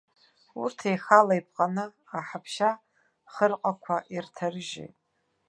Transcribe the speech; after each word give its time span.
Урҭ 0.61 0.79
еихала 0.89 1.33
иԥҟаны 1.39 1.85
аҳаԥшьа-хырҟақәа 2.17 3.95
ирҭарыжьит. 4.13 4.95